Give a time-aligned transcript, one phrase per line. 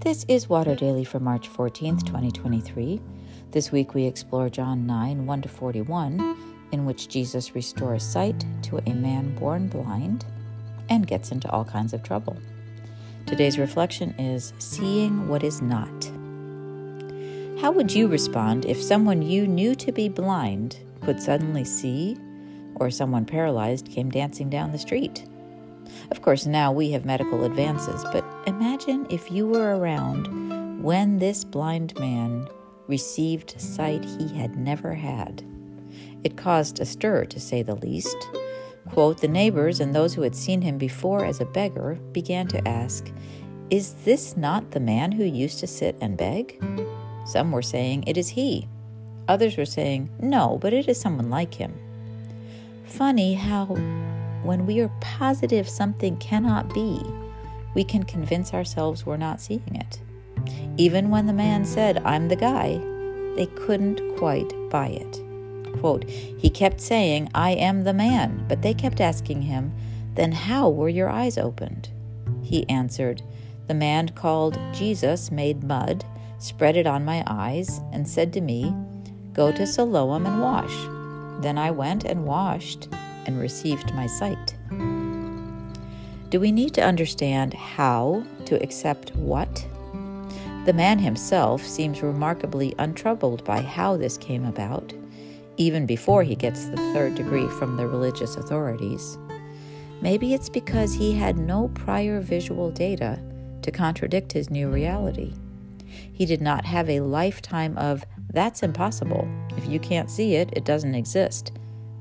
[0.00, 3.00] This is Water Daily for March 14th, 2023.
[3.50, 6.36] This week we explore John 9 1 to 41,
[6.70, 10.24] in which Jesus restores sight to a man born blind
[10.88, 12.36] and gets into all kinds of trouble.
[13.26, 16.04] Today's reflection is seeing what is not.
[17.60, 22.16] How would you respond if someone you knew to be blind could suddenly see,
[22.76, 25.27] or someone paralyzed came dancing down the street?
[26.10, 31.44] Of course, now we have medical advances, but imagine if you were around when this
[31.44, 32.48] blind man
[32.86, 35.44] received sight he had never had.
[36.24, 38.16] It caused a stir, to say the least.
[38.90, 42.66] Quote, the neighbors and those who had seen him before as a beggar began to
[42.66, 43.12] ask,
[43.70, 46.60] Is this not the man who used to sit and beg?
[47.26, 48.66] Some were saying, It is he.
[49.28, 51.78] Others were saying, No, but it is someone like him.
[52.84, 53.66] Funny how,
[54.42, 57.02] when we are positive something cannot be,
[57.74, 60.00] we can convince ourselves we're not seeing it.
[60.76, 62.80] Even when the man said, I'm the guy,
[63.36, 65.22] they couldn't quite buy it.
[65.80, 69.72] Quote, he kept saying, I am the man, but they kept asking him,
[70.14, 71.90] Then how were your eyes opened?
[72.42, 73.22] He answered,
[73.66, 76.04] The man called Jesus made mud,
[76.38, 78.74] spread it on my eyes, and said to me,
[79.32, 80.74] Go to Siloam and wash.
[81.42, 82.88] Then I went and washed
[83.28, 84.56] and received my sight.
[86.30, 89.64] Do we need to understand how to accept what?
[90.64, 94.92] The man himself seems remarkably untroubled by how this came about,
[95.58, 99.16] even before he gets the third degree from the religious authorities.
[100.00, 103.20] Maybe it's because he had no prior visual data
[103.62, 105.34] to contradict his new reality.
[106.12, 109.28] He did not have a lifetime of, that's impossible.
[109.56, 111.52] If you can't see it, it doesn't exist,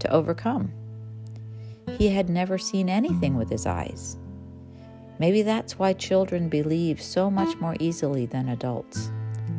[0.00, 0.72] to overcome.
[1.98, 4.16] He had never seen anything with his eyes.
[5.18, 9.10] Maybe that's why children believe so much more easily than adults.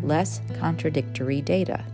[0.03, 1.85] Less contradictory data.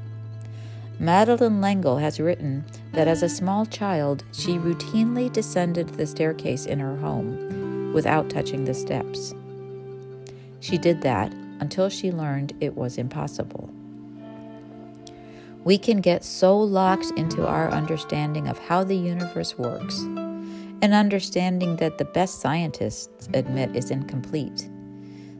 [1.00, 2.63] Madeleine L'Engle has written
[2.94, 8.66] that as a small child, she routinely descended the staircase in her home without touching
[8.66, 9.34] the steps.
[10.59, 13.69] She did that until she learned it was impossible.
[15.63, 20.03] We can get so locked into our understanding of how the universe works,
[20.81, 24.68] an understanding that the best scientists admit is incomplete,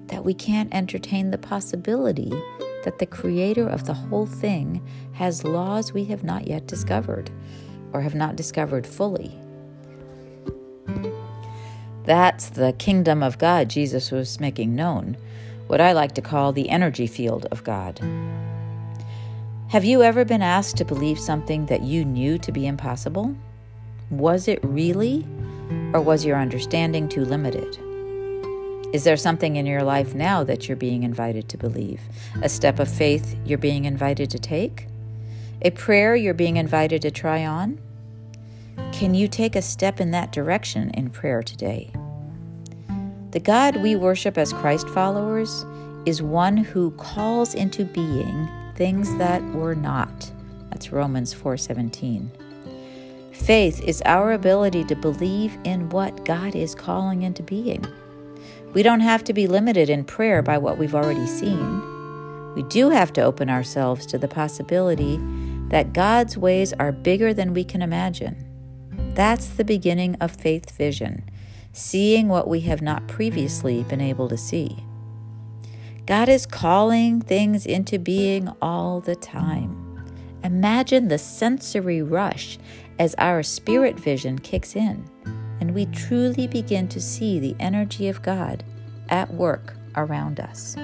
[0.07, 2.31] that we can't entertain the possibility
[2.84, 7.29] that the creator of the whole thing has laws we have not yet discovered
[7.94, 9.38] or have not discovered fully.
[12.03, 15.18] That's the kingdom of God Jesus was making known,
[15.68, 18.00] what I like to call the energy field of God.
[19.69, 23.35] Have you ever been asked to believe something that you knew to be impossible?
[24.11, 25.25] Was it really,
[25.94, 27.79] or was your understanding too limited?
[28.94, 32.01] Is there something in your life now that you're being invited to believe?
[32.41, 34.88] A step of faith you're being invited to take?
[35.61, 37.79] A prayer you're being invited to try on?
[38.91, 41.93] Can you take a step in that direction in prayer today?
[43.31, 45.66] The God we worship as Christ followers
[46.05, 50.29] is one who calls into being things that were not.
[50.69, 52.29] That's Romans 4:17.
[53.31, 57.86] Faith is our ability to believe in what God is calling into being.
[58.74, 61.81] We don't have to be limited in prayer by what we've already seen.
[62.56, 65.20] We do have to open ourselves to the possibility
[65.70, 68.46] that God's ways are bigger than we can imagine.
[69.16, 71.30] That's the beginning of faith vision,
[71.72, 74.86] seeing what we have not previously been able to see.
[76.06, 79.81] God is calling things into being all the time.
[80.44, 82.57] Imagine the sensory rush
[83.00, 85.07] as our spirit vision kicks in
[85.62, 88.63] and we truly begin to see the energy of God
[89.09, 90.75] at work around us.